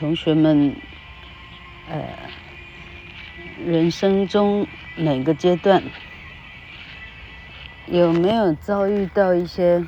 [0.00, 0.74] 同学们，
[1.90, 2.02] 呃，
[3.66, 4.66] 人生中
[4.96, 5.82] 哪个阶段
[7.86, 9.84] 有没有遭遇到一些，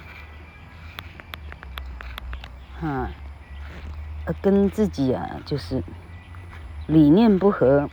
[2.83, 3.11] 啊，
[4.43, 5.83] 跟自己啊，就是
[6.87, 7.89] 理念不合，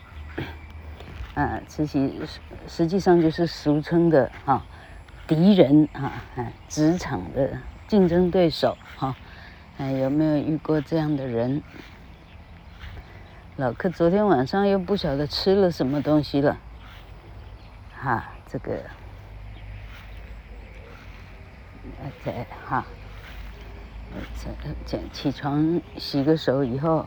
[1.36, 2.12] 啊，其实
[2.68, 4.66] 实际上就是俗称的啊
[5.26, 6.12] 敌人啊，
[6.68, 9.16] 职场的竞争对手哈，
[9.78, 11.64] 哎、有没有遇过这样的人？
[13.60, 16.58] 老克昨天晚上又不晓得吃了什么东西了，
[17.94, 18.80] 哈、这个，
[22.24, 22.86] 在哈，
[24.86, 27.06] 起起床洗个手以后，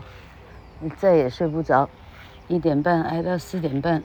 [0.95, 1.89] 再也睡不着，
[2.47, 4.03] 一点半挨到四点半，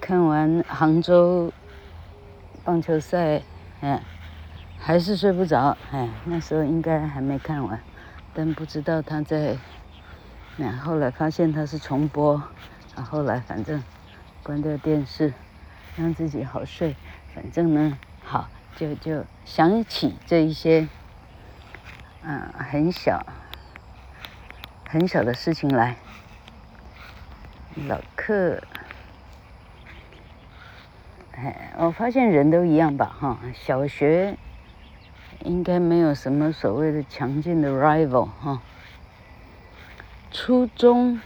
[0.00, 1.52] 看完杭州
[2.64, 3.40] 棒球赛，
[3.82, 4.02] 哎，
[4.80, 7.80] 还是睡不着，哎，那时候应该还没看完，
[8.34, 9.56] 但不知道他在。
[10.60, 12.42] 那后来发现它是重播，
[12.96, 13.80] 啊，后来反正
[14.42, 15.32] 关掉电视，
[15.96, 16.96] 让自己好睡。
[17.32, 20.88] 反正呢，好就就想起这一些，
[22.24, 23.24] 嗯，很小
[24.88, 25.94] 很小的事情来。
[27.86, 28.60] 老客，
[31.36, 34.36] 哎，我发现人都一样吧，哈，小学
[35.44, 38.60] 应该没有什么所谓的强劲的 rival，哈。
[40.30, 41.20] 初中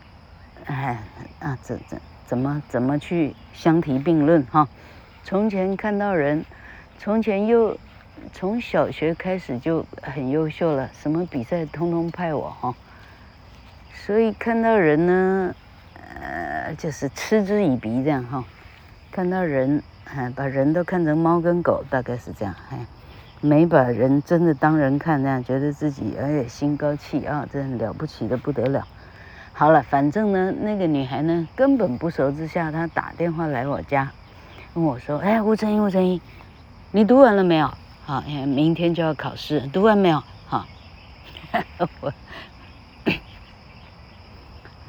[0.65, 0.99] 哎
[1.41, 4.67] 啊，怎怎怎么怎么去相提并论哈？
[5.23, 6.47] 从前看到人，
[6.99, 7.77] 从前又
[8.33, 12.75] 从小学开始就很优秀了，什么比赛通通派我哈。
[14.07, 15.55] 所以看到人呢，
[16.21, 18.43] 呃，就是嗤之以鼻这样哈。
[19.11, 22.55] 看到人，哎，把人都看成猫跟狗，大概是这样。
[22.71, 22.79] 哎，
[23.41, 28.87] 没把人真的当人看，这样觉得自己哎心高气傲，真了不起的不得了。
[29.53, 34.11] 好了，反正呢，那个女孩呢，根本不熟之下，她打电话来我家，
[34.75, 36.21] 跟我说：“哎，吴成英，吴成英，
[36.93, 37.75] 你读完了没有？
[38.07, 40.23] 好，明天就要考试，读完没有？
[40.47, 40.65] 好。
[42.01, 42.13] ”我。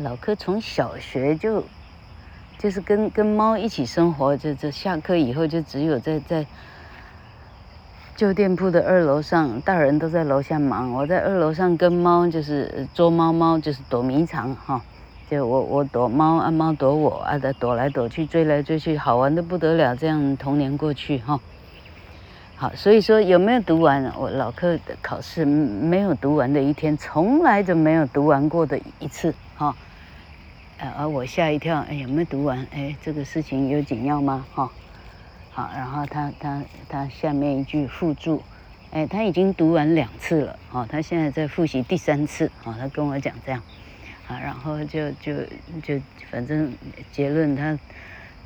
[0.02, 1.62] 老柯从小学就，
[2.58, 6.46] 就是跟跟猫一起生活，就就下课以后就只有在在
[8.16, 14.82] 旧店铺的二楼上，大人都在楼下忙，我在二楼上跟猫就是捉猫猫，就是躲迷藏哈，
[15.30, 21.38] 就我我躲猫，啊猫躲我啊，的躲来躲去，追来追去，好玩的不得了，这样童年过去哈。
[22.56, 24.14] 好，所以说有没有读完？
[24.18, 29.76] 我老克的考试没有读完的一天，从来就没有读完过的一次哈。
[30.80, 32.66] 而我吓一跳，哎，有没有读完？
[32.72, 34.46] 哎，这个事情有紧要吗？
[34.54, 34.72] 哈，
[35.52, 38.42] 好，然后他他他下面一句附注，
[38.92, 43.62] 哎，他已经读完两次了，哦，他现在在复习第三次，哦，他跟我讲这样，
[44.28, 45.34] 啊，然后就就
[45.84, 46.00] 就
[46.32, 46.74] 反正
[47.12, 47.78] 结论他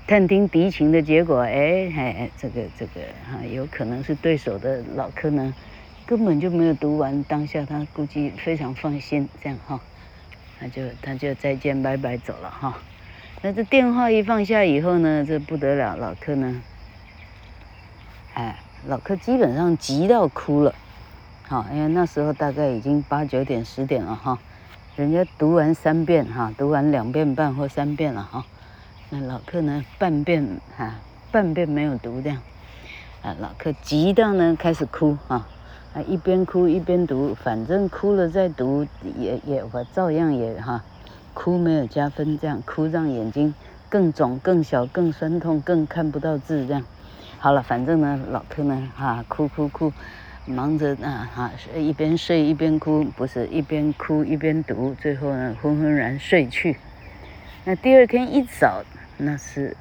[0.07, 3.01] 探听敌情的结果，哎哎，这个这个
[3.31, 5.53] 哈，有可能是对手的老克呢，
[6.07, 9.79] 根本就没有读完，当下他估计非常放心，这样哈。
[10.63, 12.77] 他就他就再见拜拜走了哈。
[13.41, 16.61] 那这电话一放下以后呢，这不得了，老克呢，
[18.33, 18.57] 哎，
[18.87, 20.73] 老克基本上急到哭了，
[21.49, 24.39] 好，因为那时候大概已经八九点十点了哈，
[24.95, 28.45] 人家读完三遍哈，读完两遍半或三遍了哈，
[29.09, 30.95] 那老克呢半遍哈
[31.29, 32.41] 半遍没有读这样，
[33.21, 35.45] 啊，老克急到呢开始哭啊。
[35.93, 40.83] 啊，一边哭一边读，反正哭了再读也也我照样也哈，
[41.35, 43.53] 哭没有加分，这样哭让眼睛
[43.89, 46.83] 更肿、更小、更酸痛、更看不到字这样。
[47.37, 49.93] 好了，反正呢，老克呢哈哭哭哭，
[50.47, 56.75] 忙着啊哈一边睡一边哭，不是一边哭一边读，最后呢昏昏然睡去。
[57.65, 58.83] 那第二天一早，
[59.17, 59.77] 那是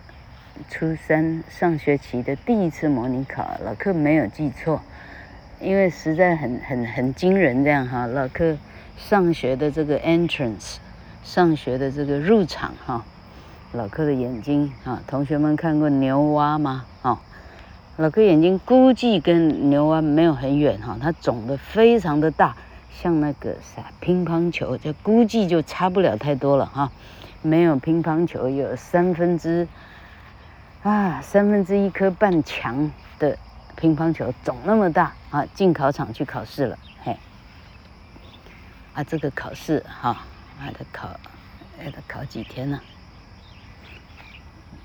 [0.69, 4.83] 初三上学期的第一次模拟考，老克没有记错。
[5.63, 8.57] 因为实在很很很惊人，这样哈，老克
[8.97, 10.79] 上学的这个 entrance，
[11.23, 13.05] 上学的这个入场哈，
[13.73, 16.85] 老克的眼睛哈，同学们看过牛蛙吗？
[17.01, 17.21] 哈，
[17.97, 22.57] 老克眼睛估计跟牛蛙没有很远哈，它肿得非常的大，
[22.91, 26.91] 像那个啥乒乓球，就估计就差不了太多了哈，
[27.41, 29.69] 没有乒乓球有三分之
[30.83, 32.91] 啊三分之一颗半强的。
[33.83, 37.19] 乒乓球肿那么大啊，进考场去考试了，嘿，
[38.95, 40.19] 啊，这个考试哈，
[40.57, 41.09] 还得考，
[41.77, 42.79] 还得考几天呢？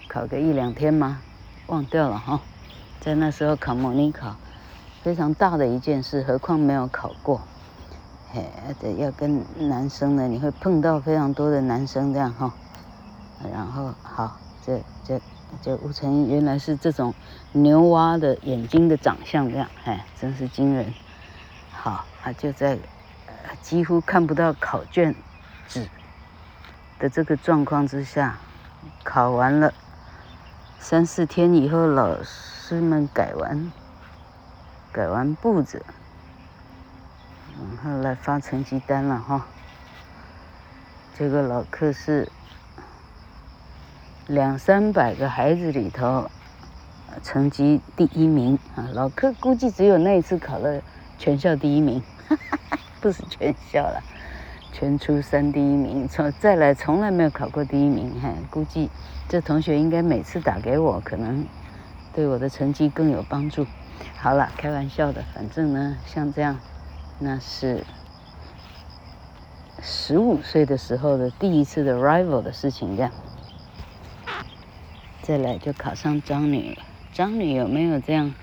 [0.10, 1.22] 考个一两天吗？
[1.68, 2.42] 忘掉了哈，
[3.00, 4.36] 在那时候考模拟考，
[5.04, 7.40] 非常大的一件事，何况没有考过，
[8.32, 8.44] 嘿，
[8.80, 12.52] 得要跟男生呢，你会碰到非常多的男生这样哈，
[13.54, 15.22] 然后好，这这。
[15.62, 17.14] 这吴承恩原来是这种
[17.54, 20.94] 牛蛙的眼睛的长相，这样，哎，真是惊人。
[21.72, 22.78] 好，他就在
[23.62, 25.16] 几乎看不到考卷
[25.68, 25.88] 纸
[27.00, 28.38] 的这个状况之下，
[29.04, 29.74] 考完了。
[30.80, 33.72] 三四天以后，老师们改完
[34.92, 35.84] 改完簿子，
[37.58, 39.48] 然后来发成绩单了哈。
[41.18, 42.30] 这个老客是。
[44.28, 46.30] 两三百个孩子里头，
[47.24, 48.90] 成绩第一名啊！
[48.94, 50.82] 老柯估计只有那一次考了
[51.18, 54.04] 全校第一名，哈哈哈，不是全校了，
[54.74, 56.06] 全初三第一名。
[56.10, 58.90] 从再来从来没有考过第一名，哈，估计
[59.30, 61.46] 这同学应该每次打给我，可能
[62.14, 63.66] 对我的成绩更有帮助。
[64.18, 66.60] 好了，开玩笑的，反正呢，像这样，
[67.20, 67.86] 那是
[69.82, 73.10] 十五岁的时候的第一次的 rival 的事情，这样。
[75.28, 78.34] 再来就考上张女了，张女有没有这样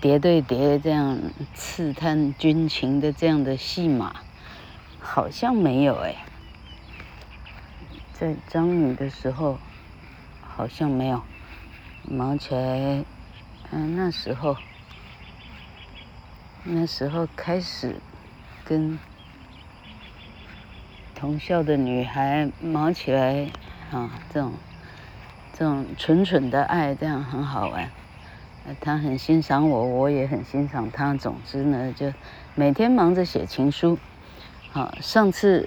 [0.00, 1.20] 叠对叠这样
[1.54, 4.12] 刺探军情的这样的戏码？
[4.98, 6.16] 好像没有哎，
[8.12, 9.56] 在张女的时候
[10.42, 11.22] 好像没有，
[12.02, 13.04] 忙起来，
[13.70, 14.56] 嗯，那时候
[16.64, 18.00] 那时候开始
[18.64, 18.98] 跟
[21.14, 23.48] 同校的女孩忙起来
[23.92, 24.52] 啊，这种。
[25.58, 27.88] 这种纯纯的爱，这样很好玩。
[28.78, 31.14] 他很欣赏我，我也很欣赏他。
[31.14, 32.12] 总之呢，就
[32.54, 33.98] 每天忙着写情书。
[34.70, 35.66] 好，上次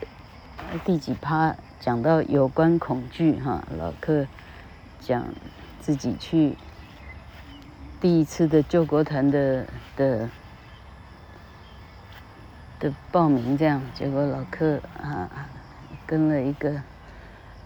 [0.85, 4.27] 第几趴讲到有关恐惧哈，老克
[4.99, 5.25] 讲
[5.79, 6.55] 自己去
[7.99, 9.65] 第一次的救国团的
[9.95, 10.29] 的
[12.79, 15.49] 的报名，这样结果老克啊
[16.05, 16.79] 跟了一个。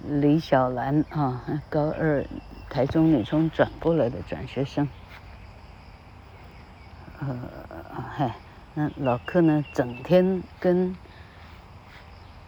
[0.06, 2.26] 李小兰啊，高二
[2.70, 4.90] 台中女中转过来的转学生，
[7.22, 7.40] 呃，
[8.18, 8.36] 嗨，
[8.74, 10.94] 那老克呢，整天跟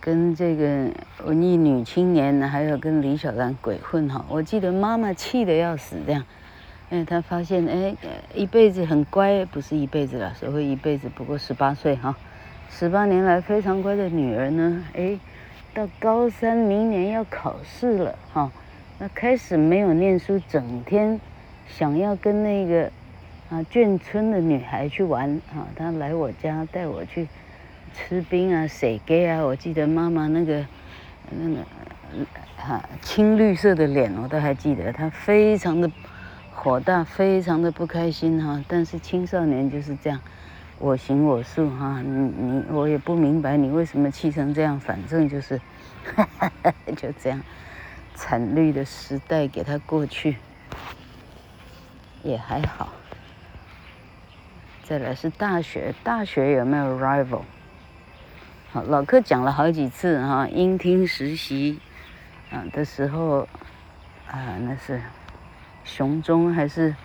[0.01, 0.91] 跟这个
[1.23, 4.25] 文艺女青年呢，还有跟李小兰鬼混哈。
[4.27, 6.25] 我记得妈妈气得要死这样，
[6.89, 7.95] 因为她发现哎，
[8.33, 12.17] 一辈子很乖，不是一辈子了，所谓一辈子不过十八岁哈，
[12.69, 15.17] 十八年来非常乖的女儿呢，哎。
[15.75, 18.49] 到高三，明年要考试了哈，
[18.97, 21.19] 那开始没有念书，整天
[21.67, 22.89] 想要跟那个
[23.49, 27.27] 啊眷村的女孩去玩啊，她来我家带我去
[27.93, 30.65] 吃冰啊、洗鸡啊，我记得妈妈那个
[31.29, 31.57] 那个
[32.55, 35.91] 哈青绿色的脸我都还记得，她非常的
[36.53, 40.21] 火大，非常的不开心哈，但是青少年就是这样。
[40.85, 45.59] 我行我素哈，你你我也不明白你为什么气成这样，反正就是，
[46.15, 47.41] 哈哈哈，就这样，
[48.13, 50.37] 惨绿的时代给他过去，
[52.21, 52.89] 也还好。
[54.83, 57.41] 再来是大学，大学有没有 rival？
[58.71, 61.79] 好，老克讲了好几次哈，英听实习
[62.51, 63.47] 啊的时候
[64.27, 65.01] 啊，那是
[65.83, 66.95] 雄中还是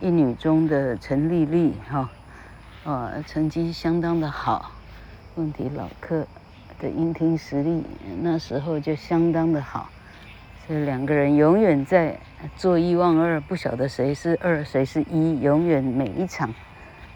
[0.00, 2.10] 一女中的陈丽丽哈，
[2.86, 4.70] 呃，成绩相当的好。
[5.34, 6.24] 问题老克
[6.78, 7.82] 的音听实力
[8.22, 9.90] 那时候就相当的好，
[10.64, 12.16] 所以两个人永远在
[12.56, 16.54] 坐一望二，不晓得谁是二谁是一，永远每一场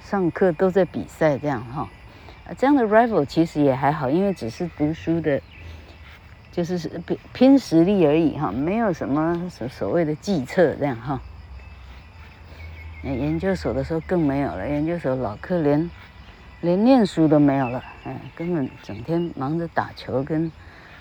[0.03, 1.89] 上课都在比赛这样哈。
[2.59, 5.41] 这样的 rival 其实也还好，因为只是读书的，
[6.51, 11.21] 就是拼拼实力而已哈，没有什么所所谓的计策这样哈。
[13.03, 15.91] 研究所的时候更没有了，研究所老克连
[16.61, 20.53] 连念书都没有了，哎，根本整天忙着打球跟，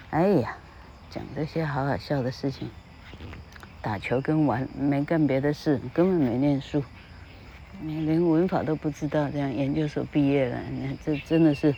[0.09, 0.55] 哎呀，
[1.09, 2.69] 讲这些好好笑的事情，
[3.81, 6.83] 打球跟玩，没干别的事，根本没念书。
[7.81, 11.75] 连文法都不知道，这样研究所毕业了，你这真的是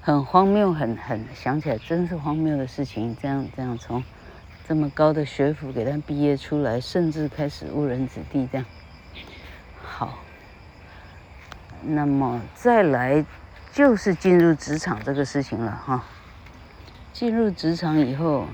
[0.00, 3.16] 很荒谬，很很想起来真是荒谬的事情。
[3.20, 4.04] 这样这样从
[4.68, 8.66] 这么高的学府给他毕业出来，甚至开始误人子弟这样。
[9.96, 10.18] 好，
[11.82, 13.24] 那么再来
[13.72, 16.02] 就是进入职场这个事情了哈。
[17.12, 18.46] 进入职场以后，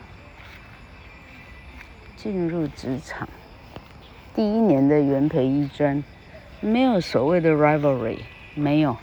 [2.14, 3.26] 进入职场
[4.35, 6.04] 第一年的元培一专。
[6.61, 8.18] 没有所谓的 rivalry，
[8.54, 8.99] 没有，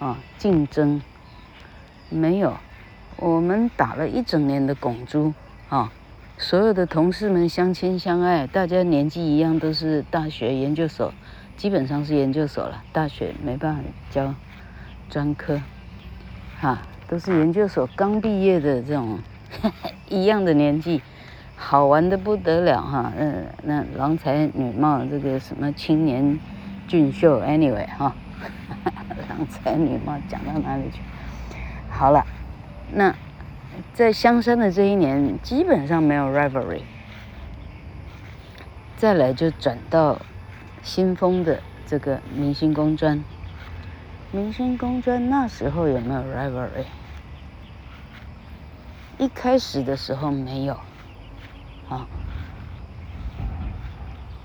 [0.00, 1.00] 啊，竞争，
[2.08, 2.56] 没有，
[3.14, 5.32] 我们打了一整年的拱珠，
[5.68, 5.92] 啊，
[6.36, 11.14] 所有的同事们相亲相爱，大家年纪一样，都是大学研究所，
[11.60, 14.34] 基本上是研究所了，大学没办法教
[15.10, 15.60] 专科，
[16.58, 19.18] 哈、都是研究所刚毕业的这种
[19.60, 21.02] 呵 呵一样的年纪，
[21.56, 26.40] 好玩的不得了哈，嗯、那郎才女貌，这个什么青年。
[26.88, 28.16] 俊秀，anyway 哈，
[29.28, 31.02] 郎才女貌讲到哪里去？
[31.90, 32.24] 好了，
[32.94, 33.14] 那
[33.92, 36.80] 在香山的这一年基本上没有 rivalry。
[38.96, 40.20] 再来就转到
[40.82, 43.22] 新丰的这个明星工专，
[44.32, 46.84] 明星工专那时候有没有 rivalry？
[49.18, 50.78] 一开始的时候没有，
[51.86, 52.06] 好，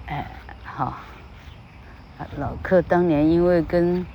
[0.07, 0.29] 哎，
[0.63, 0.97] 好。
[2.37, 4.05] 老克当年因为跟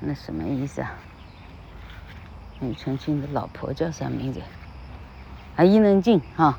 [0.00, 0.94] 那什么意思啊？
[2.58, 4.40] 庾澄庆的老婆叫啥名字？
[5.56, 6.58] 啊，伊能静哈，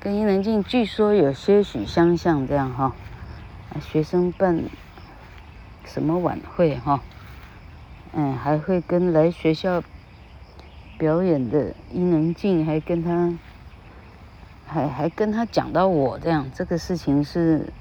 [0.00, 2.94] 跟伊能静据说有些许相像这样哈。
[3.80, 4.64] 学生办
[5.84, 7.00] 什么晚会哈？
[8.12, 9.82] 嗯，还会跟来学校
[10.96, 13.38] 表演的伊能静还跟他，
[14.66, 17.72] 还还跟他讲到我这样，这个事情是。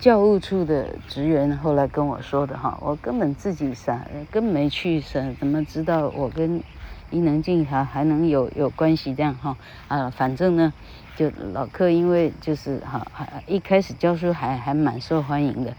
[0.00, 6.62] 教务处的职员后来跟我说的哈，我根本自己啥，根没去审，怎么知道我跟
[7.10, 9.56] 伊能静还还能有有关系这样哈？
[9.88, 10.72] 啊，反正呢，
[11.18, 13.04] 就老克因为就是哈，
[13.48, 15.74] 一开始教书还还蛮受欢迎的，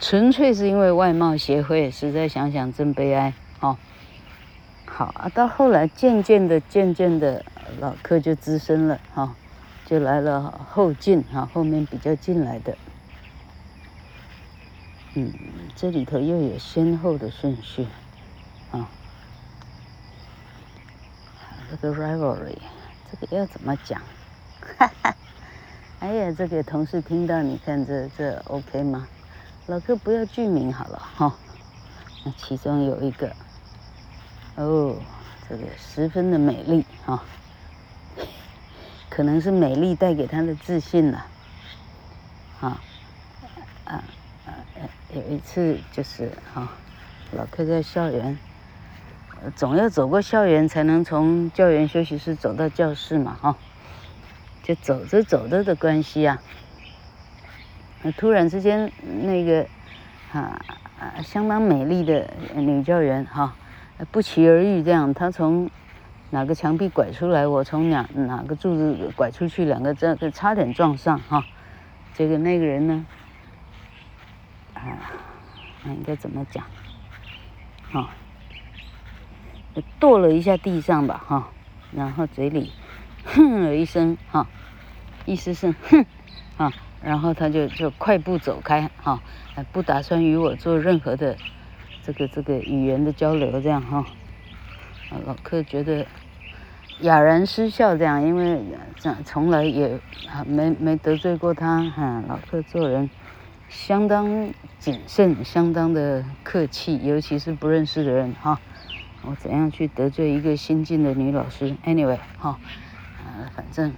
[0.00, 3.76] 纯粹是因为外貌协会，实在想想真悲哀哦。
[4.86, 7.44] 好啊，到后来渐渐的渐渐的，
[7.80, 9.34] 老克就资深了哈，
[9.84, 12.78] 就来了后进哈，后面比较进来的。
[15.14, 15.32] 嗯，
[15.74, 17.88] 这里头又有先后的顺序，
[18.70, 18.88] 啊，
[21.68, 22.58] 这个 rivalry，
[23.10, 24.00] 这个要怎么讲？
[24.78, 25.14] 哈哈，
[26.00, 29.06] 哎呀，这个同事听到，你看这这 OK 吗？
[29.66, 31.34] 老克不要具名好了哈。
[32.24, 33.32] 那其中有一个，
[34.56, 34.96] 哦，
[35.48, 37.22] 这个十分的美丽哈，
[39.08, 41.26] 可能是美丽带给他的自信了，
[42.60, 42.80] 啊，
[43.84, 44.02] 啊啊。
[45.14, 46.68] 有一次就是哈，
[47.32, 48.38] 老克在校园，
[49.54, 53.56] 总要走过校园才能从教员休息室走到教室嘛哈，
[54.66, 56.42] 就走着走着的关系啊，
[58.16, 58.90] 突然之间
[59.22, 59.64] 那个
[60.32, 60.60] 啊
[60.98, 63.54] 啊相当美丽的女教员哈，
[64.10, 65.70] 不期而遇这样，她从
[66.30, 71.44] 哪个墙壁拐出来，我从哪哪个柱子拐出去，两个这这差点撞上哈，
[72.12, 73.06] 这个那个人呢？
[74.74, 74.82] 啊，
[75.84, 76.64] 那应该怎么讲？
[77.92, 78.10] 哈，
[80.00, 81.52] 跺了一下地上吧，哈，
[81.92, 82.72] 然后嘴里
[83.24, 84.48] 哼了一声，哈，
[85.26, 86.06] 意思是哼，
[86.56, 89.20] 啊，然后他就就快步走开，哈，
[89.72, 91.36] 不打算与我做任何的
[92.02, 94.06] 这个这个语言的交流，这样哈。
[95.26, 96.06] 老克觉得
[97.00, 98.60] 哑然失笑，这样，因为
[98.96, 100.00] 这样从来也
[100.46, 103.10] 没没得罪过他，哈，老克做人。
[103.68, 108.60] 相当谨慎，相当的客气，尤其是不认识的人哈。
[109.22, 112.60] 我怎样去得罪一个新进的女老师？Anyway，哈，
[113.18, 113.92] 呃，反正，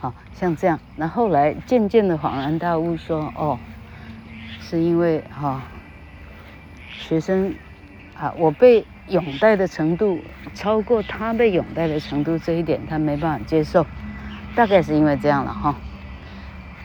[0.00, 0.78] 好像这样。
[0.96, 3.58] 那后来渐渐的恍然大悟，说，哦，
[4.60, 5.62] 是因为哈，
[6.88, 7.54] 学生
[8.16, 10.20] 啊，我被拥戴的程度
[10.54, 13.86] 超过他被拥戴的程度，这一点他没办法接受，
[14.54, 15.74] 大概是因为这样了哈。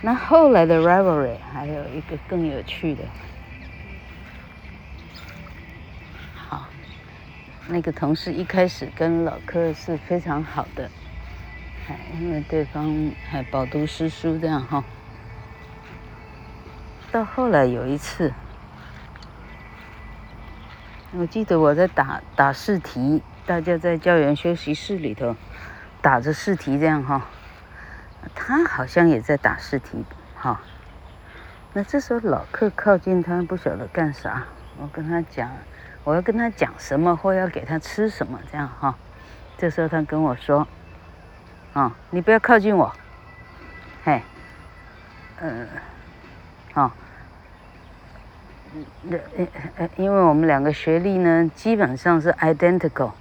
[0.02, 3.04] 那后来的 rivalry 还有一个更有趣的。
[6.36, 6.66] 好
[7.68, 10.90] 那个同事一开始跟老柯是非常好的，
[11.88, 14.84] 哎，因为对方还饱读诗书这样哈。
[17.12, 18.34] 到后来有一次，
[21.12, 25.36] 我记得我在打打试题，大家在教员休息室里头
[26.02, 27.28] 打着试题这样哈，
[28.34, 30.04] 他好像也在打试题
[30.36, 30.62] 哈。
[31.74, 34.44] 那这时候老客靠近他，不晓得干啥，
[34.78, 35.52] 我跟他讲。
[36.06, 38.94] 我要跟他讲什么，或要给他吃什么，这样哈。
[39.58, 40.68] 这时候他跟我说
[41.74, 42.94] ：“啊，你不要靠近我，
[44.04, 44.22] 嘿，
[45.42, 45.68] 呃，
[46.72, 46.92] 好，
[49.10, 49.18] 呃
[49.78, 53.18] 呃，因为我们两个学历呢，基本上是 identical，I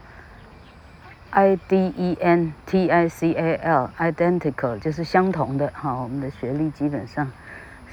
[1.66, 5.94] D E N T I C A L，identical 就是相同的哈。
[5.94, 7.32] 我们的学历基本上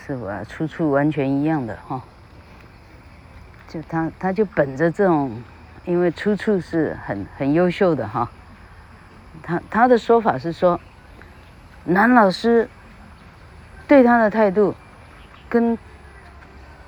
[0.06, 2.04] 是吧出处完全一样的哈。”
[3.70, 5.42] 就他，他就本着这种，
[5.86, 8.30] 因为出处是很很优秀的哈。
[9.50, 10.80] 他他的说法是说，
[11.86, 12.70] 男老师
[13.88, 14.76] 对他的态度
[15.50, 15.76] 跟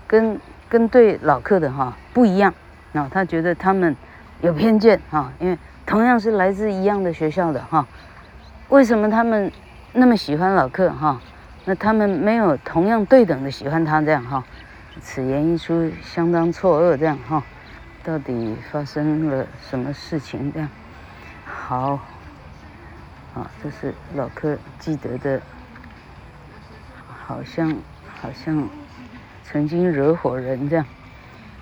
[0.05, 0.39] 跟
[0.69, 2.53] 跟对老客的哈不一样，
[2.91, 3.95] 那他觉得他们
[4.41, 7.87] 有偏见哈，因为同样是来自一样的学校的哈，
[8.69, 9.51] 为什么他们
[9.93, 11.19] 那么喜欢老客哈？
[11.65, 14.43] 那他们没有同样对等的喜欢他这样哈？
[15.01, 16.95] 此言一出，相当错愕。
[16.95, 17.43] 这样哈，
[18.03, 20.51] 到底发生了什么事情？
[20.53, 20.69] 这样，
[21.45, 21.99] 好，
[23.33, 25.41] 啊，这是老柯记得的，
[27.07, 27.77] 好像
[28.21, 28.67] 好像
[29.43, 30.85] 曾经惹火人这样。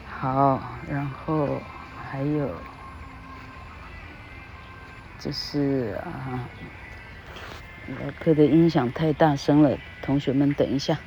[0.08, 1.62] 好，然后
[2.10, 2.50] 还有
[5.20, 6.50] 就是啊，
[7.88, 10.98] 老柯的音响太大声了，同学们等一下。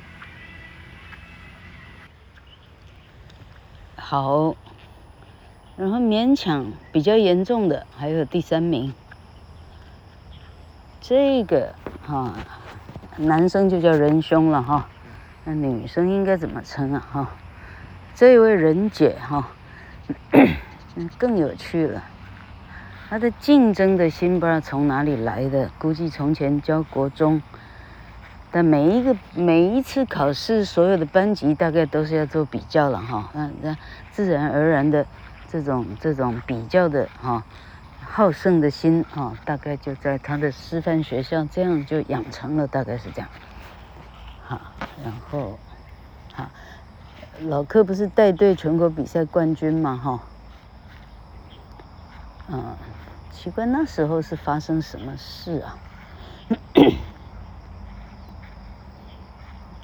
[3.95, 4.55] 好，
[5.75, 8.93] 然后勉强比较严重的还有第三名，
[11.05, 12.33] 这个哈，
[13.17, 14.87] 男生就叫仁兄了哈，
[15.43, 17.29] 那女生应该怎么称啊哈？
[18.15, 19.49] 这位仁姐哈，
[21.19, 22.01] 更有趣了，
[23.09, 27.41] 她的竞争的心不知道从哪里来的，估计从前教国中。
[28.49, 33.75] 但每一个每一次考试，所有的班级大概都是要做比较了哈，那那
[34.09, 35.05] 自然而然的
[35.49, 37.43] 这种这种比较的哈，
[38.15, 43.27] 好胜的心啊，大概就在他的师范学校这样就养成了，大概是这样。
[44.45, 44.61] 好，
[45.03, 45.57] 然后，
[46.31, 46.47] 好，
[47.39, 50.19] 老柯不是带队全国比赛冠军嘛哈，
[52.49, 52.75] 嗯，
[53.31, 55.75] 奇怪那时候是发生什么事啊？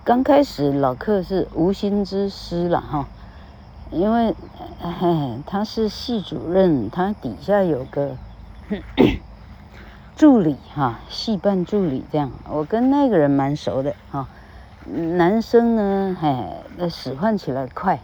[0.03, 3.07] 刚开始老柯是无心之失了哈，
[3.91, 4.35] 因为
[5.45, 8.15] 他是系主任，他底下有个
[10.15, 14.27] 助理哈，系办助理这样，我跟那个人蛮熟的哈。
[14.85, 17.99] 男生呢，哎，使唤起来快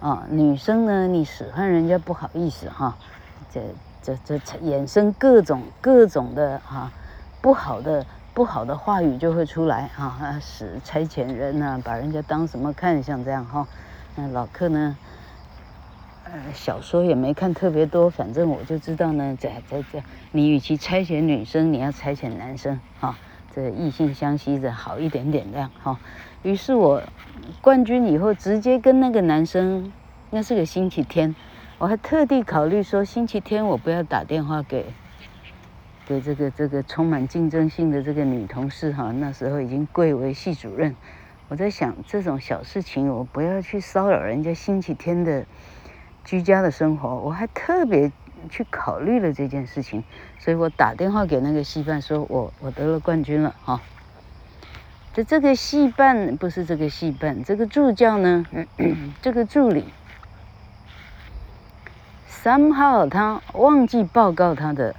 [0.00, 2.96] 啊，女生呢，你使唤人家不好意思哈，
[3.50, 3.60] 这
[4.02, 6.90] 这这衍生各种各种的哈
[7.40, 8.04] 不好的。
[8.36, 13.66] 不好的话语就会出来哈，使差遣人呐，把人家当什么看，像这样哈。
[14.16, 14.96] 那老柯呢，
[16.24, 20.02] 呃，小说也没看特别多，反正我就知道呢，在在在，
[20.32, 23.18] 你与其差遣女生，你要差遣男生哈，
[23.54, 26.00] 这异性相吸着好一点点这样哈。
[26.42, 27.02] 于是我
[27.60, 29.92] 冠军以后，直接跟那个男生，
[30.30, 31.36] 那是个星期天，
[31.76, 34.86] 我还特地考虑说星期天我不要打电话给。
[36.06, 40.94] 对这个这个充满竞争性的这个女同事哈，那时候已经贵为系主任。
[41.48, 45.46] 我在想这种小事情，我不要去骚扰人家星期天的
[46.24, 47.14] 居家的生活。
[47.20, 48.10] 我还特别
[48.50, 50.02] 去考虑了这件事情，
[50.40, 53.80] 所以我打电话给那个戏办，说我我得了冠军了哈。
[55.14, 58.44] 这这个戏办不是这个戏办，这个助教呢，
[59.22, 59.84] 这个助理
[62.28, 64.96] ，somehow 他忘记报告他的。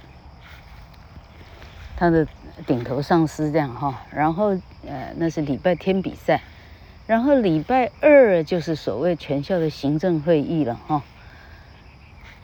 [1.98, 2.24] 他的
[2.64, 4.50] 顶头上司这样哈，然后
[4.86, 6.40] 呃那是礼拜天比赛，
[7.08, 11.02] 然后礼拜二就是所谓全校的行政会议了哈。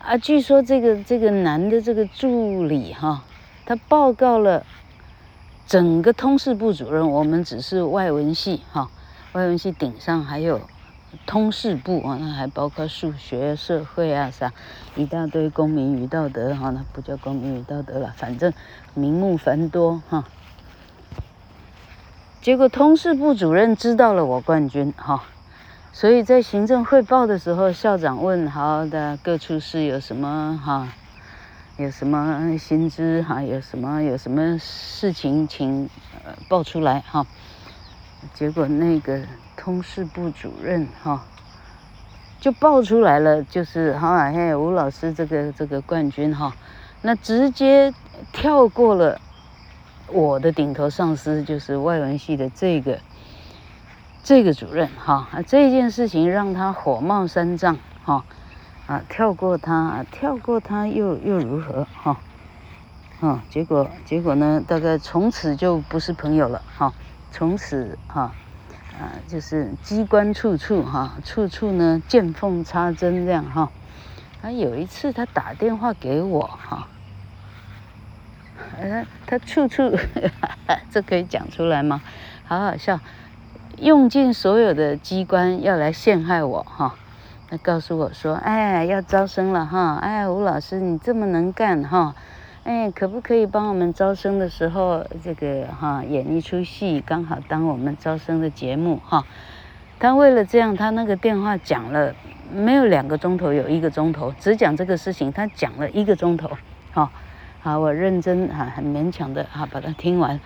[0.01, 3.23] 啊，据说这个这个男的这个助理哈，
[3.65, 4.67] 他报告了
[5.69, 8.91] 整个通事部主任，我们只是外文系哈，
[9.35, 10.61] 外文系顶上还有
[11.27, 14.53] 通识部啊，那还包括数学、社会啊啥，
[14.97, 18.53] 一大堆公民与道德哈，那不叫公民与道德了，反正
[18.95, 20.25] 名目繁多哈。
[22.41, 25.25] 结果通识部主任知道了我冠军哈。
[25.93, 30.93] 所以在行政汇报的时候，校长问：“好的，各处室有什么哈？
[31.77, 33.43] 有什么薪资哈？
[33.43, 35.89] 有什么有什么事情，请
[36.25, 37.25] 呃报出来哈。”
[38.35, 39.23] 结果那个
[39.57, 41.25] 通事部主任哈
[42.41, 46.55] 就爆出来了，就是哈嘿，吴老师这个这个冠军哈，
[47.03, 47.93] 那直接
[48.33, 49.21] 跳过了
[50.09, 52.99] 我的顶头上司，就是外文系的这个。
[54.27, 58.25] 这个主任哈啊，这件事情让他火冒三丈哈
[58.87, 62.17] 啊，跳过他，跳过他又又如何哈？
[63.21, 66.95] 啊，结果结果呢，大概从此就不是朋友了哈。
[67.33, 68.33] 从此哈
[68.99, 73.71] 啊，就是机关处处哈，处处呢见缝插针这样哈。
[74.41, 76.87] 他有一次他打电话给我哈，
[78.77, 79.97] 他他处处
[80.93, 82.03] 这可以讲出来吗？
[82.45, 83.01] 好好笑。
[83.79, 86.95] 用尽所有的机关要来陷害我哈，
[87.51, 92.15] 他告诉我说，哎，要招生了哈，哎，吴老师你这么能干哈，
[92.65, 99.23] 哎，可不可以帮我们招生的时候这个哈演一出戏，刚好当我们招生的节目哈。
[99.99, 102.15] 他为了这样，他那个电话讲了
[102.51, 106.51] 没有两个钟头，有一个钟头，只讲这个事情，他讲了一个钟头，
[106.91, 107.11] 好，
[107.61, 110.41] 好，我认真哈，很勉强的哈把它听完。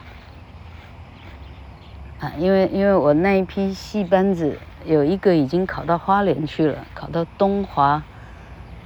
[2.19, 8.03] 啊，因为因为我那一批戏班子有一个已经考到花莲去了，考到东华，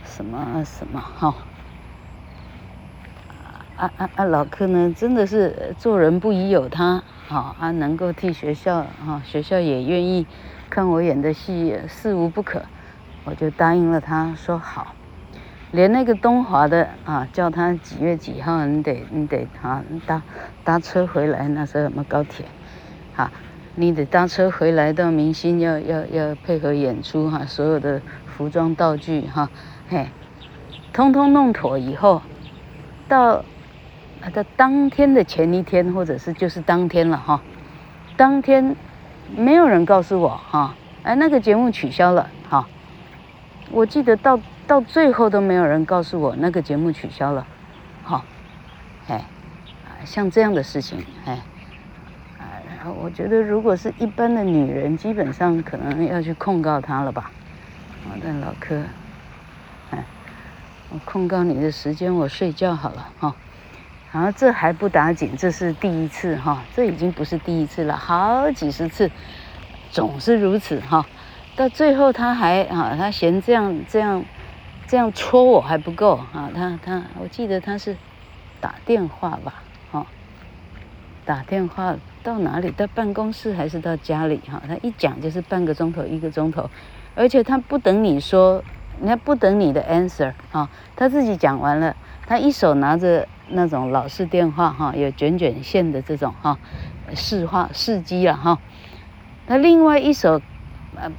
[0.05, 1.35] 什么什么哈，
[3.77, 10.27] 啊啊啊老柯呢，真的是做人不疑有他，啊啊能够替学校啊，学校也愿意
[10.69, 12.63] 看我演的戏，事无不可，
[13.25, 14.95] 我就答应了他说好，
[15.71, 20.23] 连那个东华的啊，叫他几月几号，你得你得啊搭
[20.63, 22.45] 搭车回来，那时候什么高铁？
[23.15, 23.33] 哈，
[23.75, 29.51] 你得搭车回来到明星要要要配合演出哈，所有的服装道具哈，
[29.89, 30.09] 嘿，
[30.93, 32.23] 通通弄妥以后，
[33.09, 33.45] 到
[34.31, 37.41] 到当天的前一天或者是就是当天了哈，
[38.17, 38.77] 当天
[39.37, 42.67] 没有人告诉我哈，哎那个节目取消了哈，
[43.71, 47.47] 我记得到到最后都没有人告诉我那个节目取消了，
[48.05, 48.25] 哈，
[49.09, 49.25] 哎，
[50.05, 51.39] 像这样的事情哎。
[53.01, 57.31] 我觉得，如果是一般的女人，基本上可能要去控告他了吧？
[58.11, 58.83] 我的老柯，
[59.91, 60.05] 哎，
[60.91, 63.33] 我控告你的时间，我睡觉好了哈。
[64.13, 69.11] 然后这还不打紧，这是第一次哈，这已经不是第一次了，好几十次，
[69.91, 71.05] 总是如此哈。
[71.57, 74.25] 到最后他还啊，他嫌这样这样
[74.87, 77.97] 这样戳我还不够啊，他他，我记得他是
[78.61, 79.55] 打电话吧，
[79.91, 80.07] 哈，
[81.25, 81.97] 打电话。
[82.25, 82.71] 到哪里？
[82.71, 84.41] 到办公室还是到家里？
[84.49, 86.71] 哈，他一讲就是半个钟头，一个钟头，
[87.17, 88.63] 而且他不等你说，
[89.01, 91.97] 人家不等你的 answer 哈，他自己讲完了，
[92.33, 96.59] 他一手拿着那种老式电话哈，有卷卷线的这种哈，
[97.15, 98.59] 市话市机了哈，
[99.47, 100.41] 他另外一手，
[100.97, 101.13] 呃，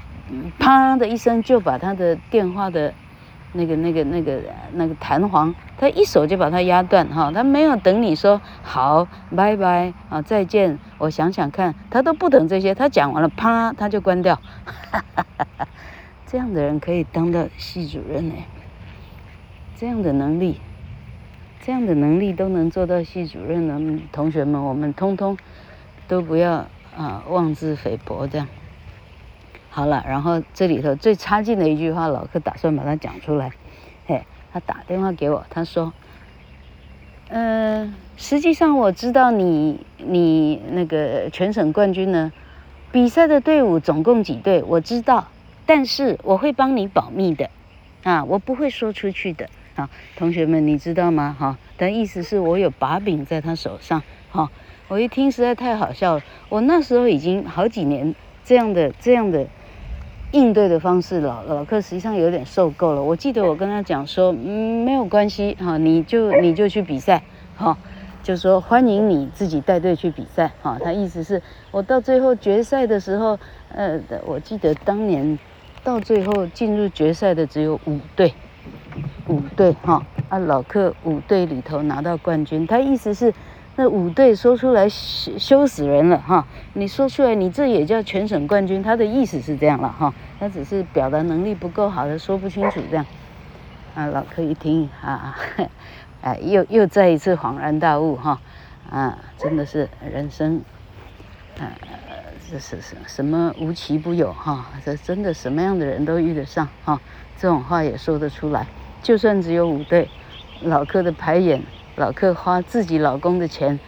[0.58, 2.96] 啪的一声就把他的电话的。
[3.56, 10.80] 那个、那个、那个、那个弹簧，他一手就把它压断哈，他没有等你说好，拜拜啊，再见。
[10.98, 14.34] 我想想看，他都不等这些，他讲完了，啪，他就关掉。
[14.66, 15.68] 哈哈哈哈，
[16.26, 18.34] 这样的人可以当到系主任呢？
[19.76, 20.60] 这样的能力，
[21.66, 25.38] 这样的能力都能做到系主任的同学们，我们通通
[26.10, 28.46] 都不要啊妄自菲薄这样。
[29.70, 33.54] 好了，然后这里头最差劲的一句话，老柯打算把它讲出来。
[34.06, 35.94] 嘿，他打电话给我，他说
[37.32, 42.34] ：“嗯、实际上我知道你 你那个全省冠军呢，
[42.92, 45.30] 比赛的队伍总共几队，我知道，
[45.66, 47.50] 但是我会帮你保密的，
[48.04, 49.50] 啊，我不会说出去的。
[49.76, 51.36] 啊，同学们，你知道吗？
[51.40, 54.02] 哈，但意思是我有把柄在他手上。
[54.32, 54.50] 哈，
[54.88, 59.48] 我一听实在太好笑了，我那时候已经好几年这样的这样的。”
[60.34, 63.04] 应对的方式，老老柯实际上有点受够了。
[63.04, 67.22] 我记得我跟他讲说，嗯，没有关系哈，你就你就去比赛，
[67.56, 67.78] 哈，
[68.24, 70.80] 就说欢迎你自己带队去比赛，哈。
[70.84, 73.38] 他意思是我到最后决赛的时候，
[73.70, 75.38] 呃，我记得当年
[75.84, 78.34] 到最后进入决赛的只有五队，
[79.28, 80.04] 五队哈。
[80.30, 83.32] 啊，老克五队里头拿到冠军，他意思是
[83.76, 93.06] 那五队说出来羞羞死人了哈，你说出来你这也叫全省冠军，他的意思是这样了哈，他只是表达能力不够好，他说不清楚这样。
[93.94, 95.38] 啊，老克一听啊，
[96.22, 98.40] 哎， 又又再一次恍然大悟哈，
[98.90, 100.62] 啊，真的是人生，
[101.60, 101.72] 呃、啊，
[102.50, 107.00] 这是什什么无奇不有哈，这真的什么样的人都遇得上哈，
[107.38, 108.66] 这种话也说得出来。
[109.04, 110.10] 就算只有五对，
[110.62, 111.62] 老客的排演，
[111.98, 113.80] 老客花自己老公的钱，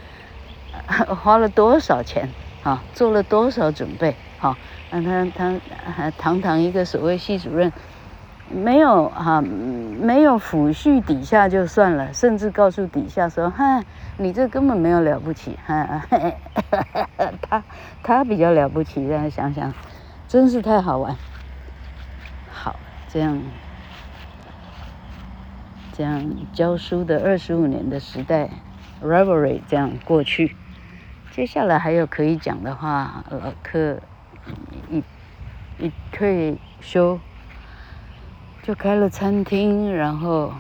[1.24, 2.30] 花了多少钱
[2.64, 2.84] 啊？
[2.94, 4.16] 做了多少准备？
[4.38, 4.56] 哈，
[4.92, 5.02] 那
[5.32, 5.56] 他
[5.96, 7.74] 他堂堂一个所谓系主任。
[8.48, 13.84] 没有哈、啊，没有抚恤底下就算了，甚至告诉底下说：“哈，
[14.18, 16.04] 你这根本没有了不起，哈，
[17.42, 17.64] 他
[18.04, 19.74] 他比较了不起。”大家想想，
[20.28, 21.16] 真是太好玩。
[22.52, 22.76] 好，
[23.10, 23.42] 这样
[25.98, 28.50] 这样教书的二十五年的时代
[29.02, 30.56] revelry 这样过去，
[31.32, 34.02] 接下来还有可以讲的话，老克
[34.92, 35.04] 一
[35.80, 37.20] 一退休。
[38.64, 40.56] 就开了餐厅，然后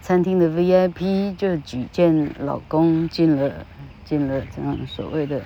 [0.00, 3.66] 餐厅的 VIP 就举荐老公进了
[4.02, 5.42] 进了这样所谓的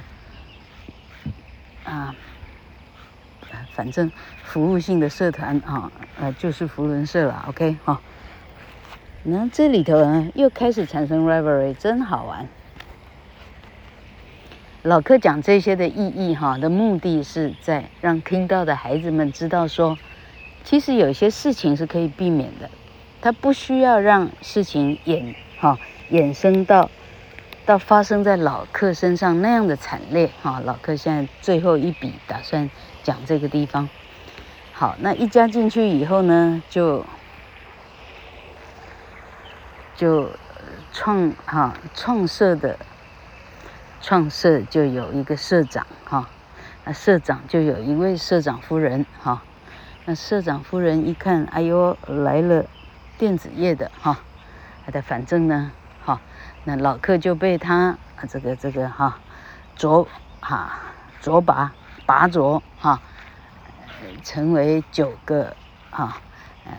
[1.83, 2.15] 啊，
[3.75, 4.11] 反正
[4.45, 8.01] 服务性的社团啊，呃，就是扶轮社了，OK 哈。
[9.25, 12.49] 那这里头呢，又开始产生 rivalry，真好玩。
[14.83, 19.99] 老克讲这些的意义哈的目的是在让听到的孩子们知道说。
[20.65, 22.69] 其实有些事情是可以避免的，
[23.23, 25.79] 他不需要让事情衍哈、
[26.11, 26.91] 衍生到
[27.65, 32.69] 到发生在老客身上那样的惨烈哈、老客现在最后一笔打算
[33.09, 33.89] 讲这个地方。
[34.75, 37.07] 好，那一加进去以后呢，就
[39.97, 40.29] 就
[40.93, 42.79] 创哈创社的
[44.03, 46.29] 创社就有一个社长哈，
[46.85, 49.43] 那、社长就有一位社长夫人哈。
[50.05, 52.67] 那社长夫人一看，哎呦，来了
[53.17, 54.19] 电子业的哈，
[54.93, 55.73] 的反正呢，
[56.05, 56.21] 哈，
[56.65, 57.97] 那老客就被他
[58.29, 59.19] 这个这个哈，
[59.77, 60.07] 卓
[60.41, 60.79] 哈
[61.23, 61.73] 卓拔
[62.05, 62.68] 拔卓哈，
[64.29, 65.57] 成为九个
[65.89, 66.21] 哈，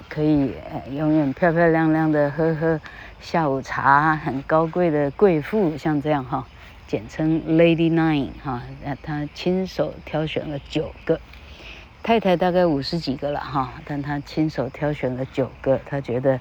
[0.07, 0.53] 可以
[0.91, 2.79] 永远漂漂亮亮的喝喝
[3.19, 6.45] 下午茶，很高贵的贵妇，像这样哈，
[6.85, 11.19] 简称 Lady Nine 哈，那他亲手挑选了九个。
[12.03, 16.39] 太太大概五十几个了哈，但他亲手挑选了九个，他觉得，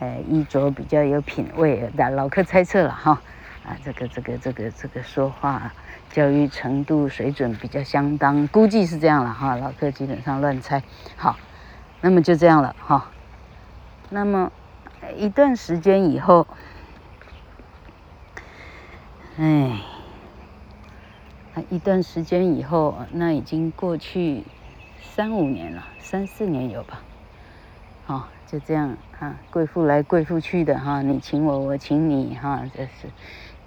[0.00, 3.22] 呃，衣着比较有品位，老客猜测了哈，
[3.64, 5.72] 啊，这个这个这个这个说话
[6.10, 10.82] 教育程度水准比较相当，估计是这样了哈，老克基本上乱猜，
[11.16, 11.36] 好，
[12.00, 13.10] 那么就这样了哈，
[14.10, 14.50] 那么
[15.16, 16.46] 一段时间以后，
[19.38, 19.80] 哎，
[21.70, 24.44] 一段时间以后，那已经过去。
[25.14, 27.02] 三五年了，三四年有吧？
[28.06, 33.10] 哦，就这样哈，贵妇来贵妇去的哈，你请我，我请你哈，这是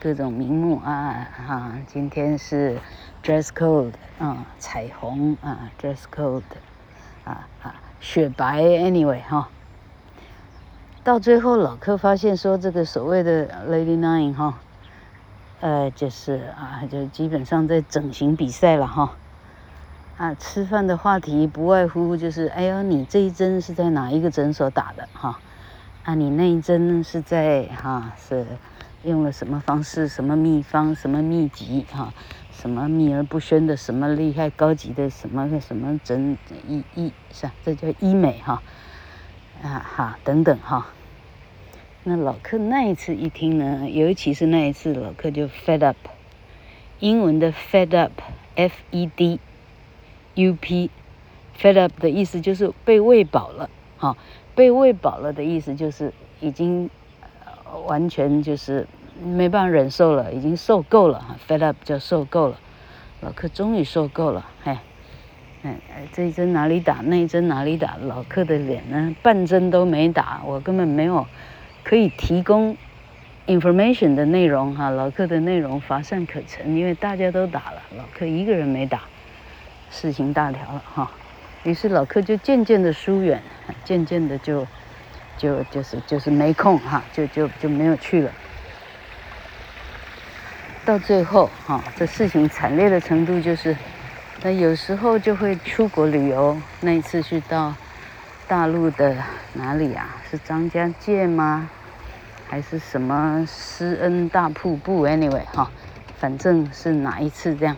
[0.06, 1.72] 各种名目啊哈。
[1.88, 2.78] 今天是
[3.24, 6.44] dress code 啊，彩虹啊，dress code
[7.24, 9.50] 啊啊，雪白 anyway 哈。
[11.04, 14.60] 到最后老克发现说，这个所谓的 Lady Nine 哈，
[15.62, 19.14] 呃，就是啊，就基本上在整形比赛了哈。
[20.18, 25.40] 啊，吃饭的话题不外乎就是，哎呦，你这一针是在哪一个诊所打的哈？
[26.04, 28.46] 啊，你那一针是在哈是
[29.06, 32.14] 用了什么方式、什么秘方、什么秘籍哈？
[32.52, 36.38] 什么秘而不宣的什么厉害高级的什么什么诊
[36.68, 38.64] 医医是啊，这叫医美哈
[39.62, 40.88] 啊哈等等哈。
[42.04, 45.98] 那老克那一次一听呢，尤其是那一次老克就 fed up，
[47.00, 49.40] 英文的 fed up，F E D。
[50.38, 54.18] up，fed up 的意思就是被喂饱了，哈，
[54.54, 56.90] 被喂饱了的意思就是已经
[57.86, 58.86] 完全就是
[59.24, 62.60] 没办法忍受了，已经受够了，，fed up 就受够了。
[63.22, 64.80] 老克终于受够了，哎，
[65.64, 65.78] 哎，
[66.12, 71.26] 这一针哪里打，那一针哪里打，老克的脸呢，半针都没打，我根本没有
[71.84, 72.76] 可以提供
[73.48, 79.02] information 的内容，哈，老克的内容乏善可陈，因为大家都打了，老克一个人没打。
[79.92, 81.10] 事情大条了哈，
[81.64, 83.42] 于是老克就渐渐的疏远，
[83.86, 84.68] 渐渐的就
[85.38, 88.32] 就就是就是没空哈，就就就没有去了。
[90.86, 93.76] 到最后哈，这事情惨烈的程度就是，
[94.44, 96.56] 那有时候就会出国旅游。
[96.82, 97.74] 那一次是到
[98.48, 99.18] 大陆的
[99.54, 100.16] 哪里啊？
[100.30, 101.68] 是张家界吗？
[102.48, 105.72] 还是什么施恩大瀑布？Anyway 哈，
[106.20, 107.76] 反正是哪一次这样。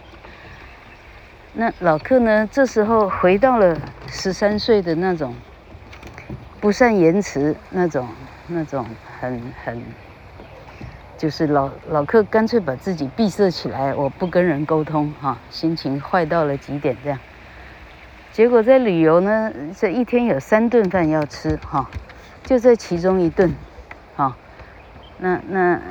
[1.54, 2.48] 那老克呢？
[2.52, 5.34] 这时候回到了十三岁的那种
[6.60, 8.10] 不善言辞，那种
[8.48, 8.86] 那种
[9.22, 9.82] 很很，
[11.18, 17.18] 就是老老客干脆把自己闭塞起来，我不跟人沟通哈，心情坏到了极点这样。
[18.32, 21.90] 结果在旅游呢，这一天有三顿饭要吃哈，
[22.44, 23.52] 就在其中一顿，
[24.16, 24.36] 哈，
[25.18, 25.82] 那那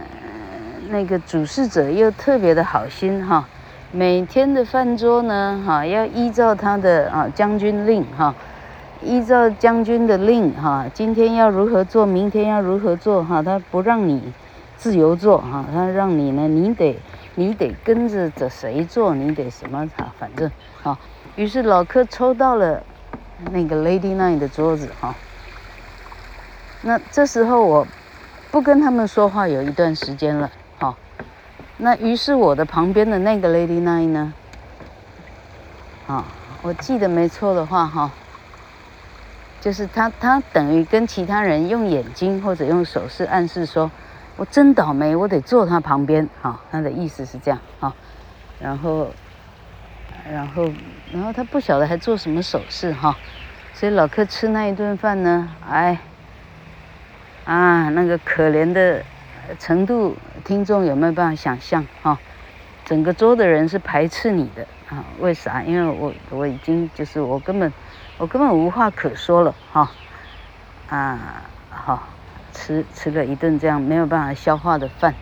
[0.88, 3.48] 那个主事者又特别的好心哈。
[3.90, 8.32] 每天的饭桌呢，哈，要依照他的啊将军令哈，
[9.02, 14.32] 依照将军的令哈，今天要如何做，明天要如何做哈，他不让你
[14.76, 16.98] 自由做哈，他让你呢，你得
[17.34, 20.50] 你得跟着着谁做，你得什么哈，反正
[20.82, 20.98] 哈，
[21.34, 22.82] 于是老柯抽到了
[23.50, 25.14] 那个 Lady Nine 的桌子哈，
[26.82, 27.86] 那这时候我
[28.50, 30.94] 不跟他们说话有一段时间了哈。
[31.78, 34.32] 那于是我的旁边的那个 Lady Nine 呢？
[36.06, 36.24] 啊，
[36.62, 38.10] 我记得没错的话哈，
[39.60, 43.90] 就是他他等于跟其他人用眼睛或者用手势暗示说，
[44.37, 47.92] 我真倒霉，我得坐他旁边哈，他的意思是这样哈，
[48.61, 49.11] 然后
[50.31, 50.70] 然后
[51.12, 53.16] 然后他不晓得还做什么手势哈，
[53.72, 55.99] 所以老克吃那一顿饭呢，哎，
[57.44, 59.03] 啊那个可怜的。
[59.61, 62.18] 程度，听众有没有办法想象哈？
[62.85, 65.05] 整个桌的人是排斥你的啊？
[65.20, 65.62] 为啥？
[65.62, 67.72] 因为我我已经就是我根本
[68.18, 69.88] 我根本无话可说了哈
[70.88, 71.44] 啊！
[71.70, 72.03] 好，
[72.56, 75.14] 吃吃了一顿这样没有办法消化的饭，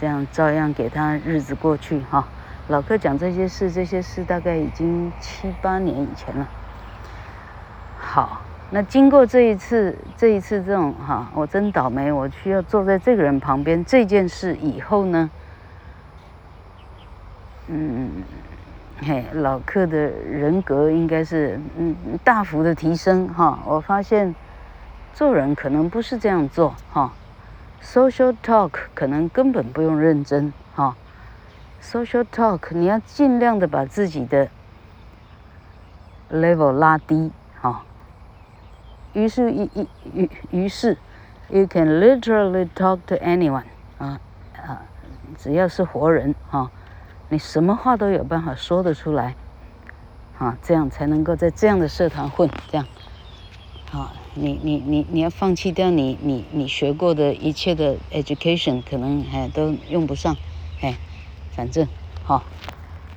[0.00, 2.26] 这样照样给他日子过去哈。
[2.68, 6.48] 老克讲这些事，这些事大概已经七八年以前了。
[7.98, 8.40] 好。
[8.74, 15.30] 那经过这一次，这一次这种哈，我真倒霉，我需要坐在这个人旁边这件事以后呢，
[17.66, 18.08] 嗯，
[19.02, 23.58] 嘿，老克的人格应该是嗯大幅的提升哈。
[23.66, 24.34] 我发现
[25.14, 27.12] 做人可能不是这样做哈
[27.82, 30.96] ，social talk 可能根本不用认真哈
[31.82, 34.48] ，social talk 你要尽量的把自己的
[36.30, 37.84] level 拉低哈。
[39.12, 40.96] 于是，于于于于是
[41.50, 43.64] ，you can literally talk to anyone
[43.98, 44.18] 啊
[44.56, 44.82] 啊，
[45.36, 46.70] 只要是活人哈，
[47.28, 49.34] 你什么话都有办法说得出来，
[50.38, 52.86] 啊，这样才能够在这样的社团混，这样，
[53.92, 60.36] 啊，你你你你要放弃掉你你你学过的一切的 education，可能还都用不上，
[60.80, 60.96] 哎，
[61.50, 61.86] 反正
[62.24, 62.42] 好，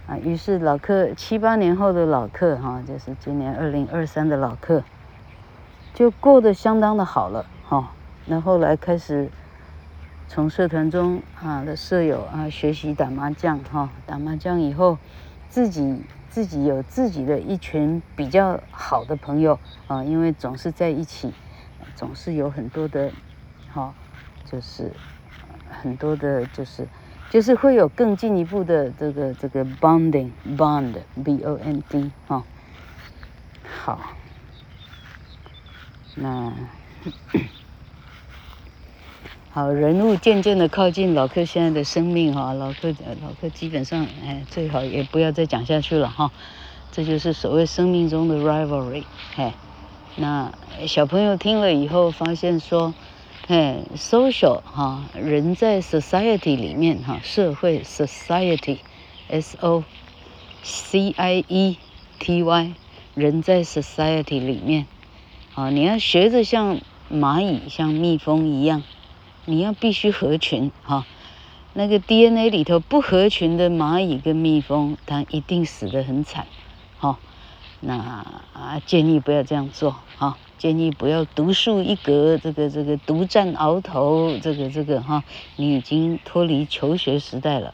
[0.08, 4.84] 啊，于是老客七八年后的老客哈，就是今年二零二三的老客。
[5.94, 7.94] 就过得相当的好了哈，
[8.26, 9.30] 那后来开始
[10.28, 14.98] 从社团中啊的舍友啊学习打麻将哈，打麻将以后
[15.48, 16.02] 自己
[16.36, 21.34] 自己有自己的一群比较好的朋友啊，因为总是在一起，
[21.96, 23.10] 总是有很多的，
[23.72, 23.94] 哈，
[24.44, 24.92] 就是
[25.82, 26.86] 很多的，就是
[27.30, 32.44] 就是会有更进一步的这个这个 bonding bond b o n d 哈，
[33.86, 34.02] 好。
[36.16, 36.52] 那
[39.56, 42.90] 好，人物渐渐的靠近老克现在的生命哈，老克
[43.22, 46.30] 老克基本上哎，最好也不要再讲下去了哈，
[46.92, 49.06] 这就是所谓生命中的 rivalry
[49.38, 49.54] 哎，
[50.18, 50.52] 那
[50.88, 52.94] 小朋友听了以后发现说，
[53.48, 58.80] 哎，social 哈，人在 society 里面哈，社会 society
[59.30, 59.86] s o
[60.64, 61.78] c i e
[62.20, 62.74] t y
[63.14, 64.86] 人在 society 里面。
[65.54, 68.84] 啊，你要学着像蚂蚁、像蜜蜂一样，
[69.46, 71.06] 你要必须合群哈。
[71.74, 76.48] 那个 DNA 里头不合群的蚂蚁跟蜜蜂，它一定死得很惨。
[76.98, 77.20] 哈，
[77.82, 77.96] 那
[78.54, 80.38] 啊，建议不要这样做哈。
[80.58, 85.24] 建议不要独树一格，这个这个独占鳌头，这个这个哈，
[85.58, 87.74] 你已经脱离求学时代了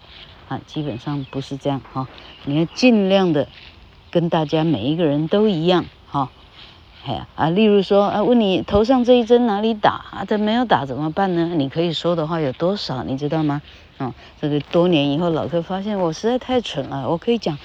[0.49, 2.07] 啊，基本上不是这样哈。
[2.43, 3.47] 你要尽量的
[4.09, 6.31] 跟大家每一个人都一样哈。
[7.03, 10.25] 哎呀啊，例如说啊，问你头上这一针哪里打啊？
[10.27, 11.53] 这没有打怎么办呢？
[11.55, 13.03] 你可以说的话有多少？
[13.03, 13.63] 你知道吗？
[13.97, 17.09] 啊，这个多年以后，老克发现我实在太蠢了。
[17.09, 17.57] 我可以讲，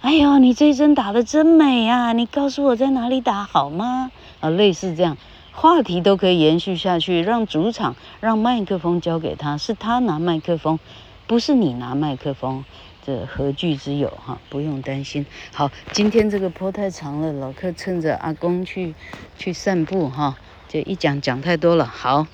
[0.00, 2.14] 哎呦，你这一针打得真美呀！
[2.14, 4.10] 你告诉我在哪里打好吗？
[4.40, 5.18] 啊，类似这样，
[5.52, 7.20] 话题都可以延续下去。
[7.20, 10.78] 让主场，让麦克风交给他，是他拿麦克风，
[11.26, 12.64] 不是你拿麦克风。
[13.04, 15.24] 这何惧之有哈，不用担心。
[15.52, 18.94] 好，今天这个坡太长了，老客趁着阿公去
[19.38, 20.36] 去散步哈，
[20.68, 21.84] 就一讲讲太多了。
[21.86, 22.26] 好，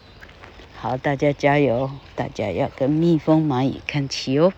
[0.77, 4.53] 好，大家加油，大家要跟蜜蜂蚂蚁看齐哦。